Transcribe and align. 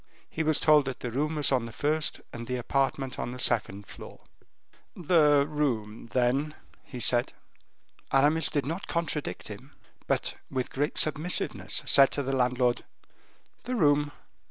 He 0.27 0.41
was 0.41 0.59
told 0.59 0.85
that 0.85 1.01
the 1.01 1.11
room 1.11 1.35
was 1.35 1.51
on 1.51 1.67
the 1.67 1.71
first, 1.71 2.21
and 2.33 2.47
the 2.47 2.55
apartment 2.55 3.19
on 3.19 3.29
the 3.33 3.37
second 3.37 3.85
floor. 3.85 4.21
"The 4.95 5.45
room, 5.47 6.07
then," 6.07 6.55
he 6.83 6.99
said. 6.99 7.33
Aramis 8.11 8.49
did 8.49 8.65
not 8.65 8.87
contradict 8.87 9.47
him, 9.47 9.75
but, 10.07 10.37
with 10.49 10.71
great 10.73 10.97
submissiveness, 10.97 11.83
said 11.85 12.09
to 12.13 12.23
the 12.23 12.35
landlord: 12.35 12.83
"The 13.65 13.75
room." 13.75 14.11